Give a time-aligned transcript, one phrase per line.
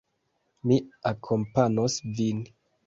[0.71, 0.79] Mi
[1.11, 2.45] akompanos vin.